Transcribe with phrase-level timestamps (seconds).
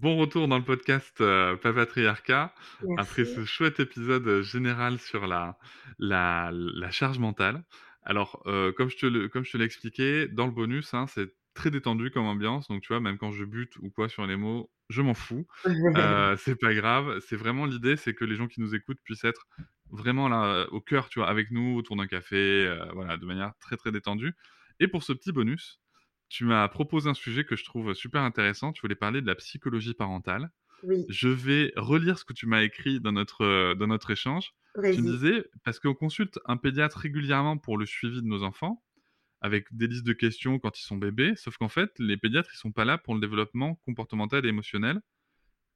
[0.00, 1.56] Bon retour dans le podcast euh.
[2.80, 3.00] Merci.
[3.00, 5.58] Après ce chouette épisode euh, général sur la,
[5.98, 7.62] la, la charge mentale.
[8.02, 11.06] Alors, euh, comme je te le- comme je te l'ai expliqué, dans le bonus, hein,
[11.06, 12.68] c'est très détendu comme ambiance.
[12.68, 15.46] Donc, tu vois, même quand je bute ou quoi sur les mots, je m'en fous.
[15.98, 17.20] Euh, c'est pas grave.
[17.20, 19.46] C'est vraiment l'idée, c'est que les gens qui nous écoutent puissent être
[19.90, 23.76] vraiment là, au cœur, tu vois, avec nous, autour d'un café, voilà, de manière très,
[23.76, 24.32] très détendue.
[24.80, 25.81] Et pour ce petit bonus,
[26.32, 28.72] tu m'as proposé un sujet que je trouve super intéressant.
[28.72, 30.50] Tu voulais parler de la psychologie parentale.
[30.82, 34.54] Oui, Je vais relire ce que tu m'as écrit dans notre, euh, dans notre échange.
[34.74, 38.82] Tu me disais, parce qu'on consulte un pédiatre régulièrement pour le suivi de nos enfants,
[39.42, 42.56] avec des listes de questions quand ils sont bébés, sauf qu'en fait, les pédiatres, ils
[42.58, 45.02] sont pas là pour le développement comportemental et émotionnel.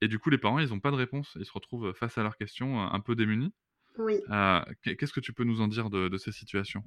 [0.00, 1.36] Et du coup, les parents, ils n'ont pas de réponse.
[1.38, 3.52] Ils se retrouvent face à leurs questions euh, un peu démunis.
[3.98, 4.14] Oui.
[4.30, 6.82] Euh, Qu'est-ce que tu peux nous en dire de, de ces situations?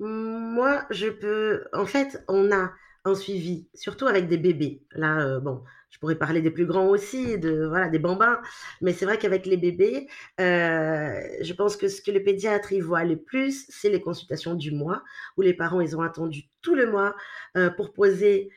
[0.00, 1.64] Moi, je peux.
[1.72, 2.72] En fait, on a
[3.04, 4.82] un suivi, surtout avec des bébés.
[4.92, 8.40] Là, euh, bon, je pourrais parler des plus grands aussi, de voilà, des bambins,
[8.80, 10.08] mais c'est vrai qu'avec les bébés,
[10.40, 14.54] euh, je pense que ce que le pédiatre y voit le plus, c'est les consultations
[14.54, 15.02] du mois,
[15.36, 17.14] où les parents ils ont attendu tout le mois
[17.56, 18.50] euh, pour poser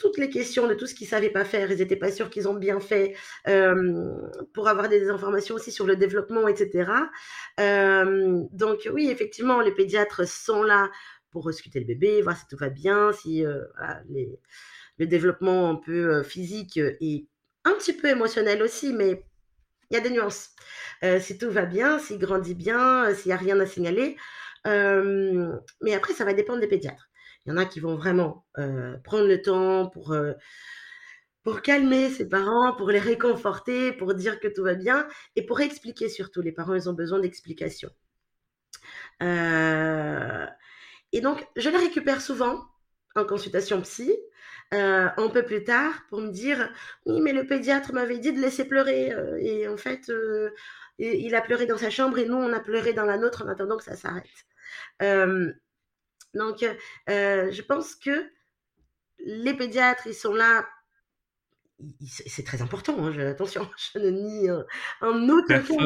[0.00, 2.48] toutes les questions de tout ce qu'ils savaient pas faire, ils n'étaient pas sûrs qu'ils
[2.48, 3.14] ont bien fait,
[3.48, 4.14] euh,
[4.54, 6.90] pour avoir des informations aussi sur le développement, etc.
[7.60, 10.90] Euh, donc oui, effectivement, les pédiatres sont là
[11.30, 13.62] pour rescuter le bébé, voir si tout va bien, si euh,
[14.98, 17.26] le développement un peu euh, physique et
[17.64, 19.24] un petit peu émotionnel aussi, mais
[19.90, 20.50] il y a des nuances.
[21.04, 24.16] Euh, si tout va bien, s'il grandit bien, euh, s'il n'y a rien à signaler.
[24.66, 27.09] Euh, mais après, ça va dépendre des pédiatres.
[27.44, 30.34] Il y en a qui vont vraiment euh, prendre le temps pour, euh,
[31.42, 35.60] pour calmer ses parents, pour les réconforter, pour dire que tout va bien et pour
[35.60, 36.42] expliquer surtout.
[36.42, 37.90] Les parents, ils ont besoin d'explications.
[39.22, 40.46] Euh,
[41.12, 42.66] et donc, je les récupère souvent
[43.16, 44.12] en consultation psy,
[44.72, 46.72] un peu plus tard, pour me dire
[47.06, 49.12] Oui, mais le pédiatre m'avait dit de laisser pleurer.
[49.40, 50.12] et en fait,
[50.98, 53.48] il a pleuré dans sa chambre et nous, on a pleuré dans la nôtre en
[53.48, 54.28] attendant que ça s'arrête.
[56.34, 56.62] Donc,
[57.08, 58.30] euh, je pense que
[59.18, 60.66] les pédiatres, ils sont là.
[62.06, 64.62] C'est très important, hein, je- attention, je ne nie euh,
[65.00, 65.78] en aucun cas Personne-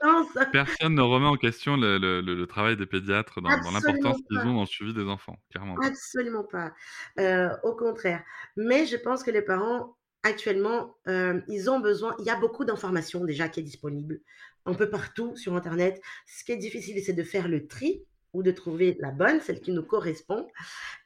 [0.00, 0.46] l'importance.
[0.52, 4.38] Personne ne remet en question le, le- le- le travail des pédiatres dans, l'importance qu'ils
[4.40, 5.74] ont dans le suivi des enfants, clairement.
[5.82, 6.72] Absolument pas.
[7.18, 8.22] Euh, au contraire.
[8.56, 12.14] Mais je pense que les parents, actuellement, euh, ils ont besoin.
[12.20, 14.20] Il y a beaucoup d'informations déjà qui est disponible
[14.66, 16.00] un peu partout sur Internet.
[16.26, 19.60] Ce qui est difficile, c'est de faire le tri ou de trouver la bonne, celle
[19.60, 20.48] qui nous correspond.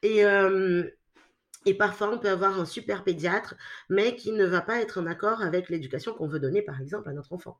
[0.01, 0.83] Et, euh,
[1.65, 3.55] et parfois, on peut avoir un super pédiatre,
[3.89, 7.09] mais qui ne va pas être en accord avec l'éducation qu'on veut donner, par exemple,
[7.09, 7.59] à notre enfant.